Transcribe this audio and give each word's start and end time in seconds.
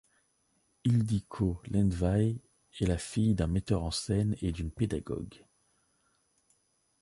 Ildikó 0.83 1.61
Lendvai 1.67 2.41
est 2.79 2.87
la 2.87 2.97
fille 2.97 3.35
d'un 3.35 3.45
metteur 3.45 3.83
en 3.83 3.91
scène 3.91 4.35
et 4.41 4.51
d'une 4.51 4.71
pédagogue. 4.71 5.45